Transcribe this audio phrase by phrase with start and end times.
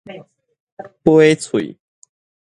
[1.03, 1.77] 掰喙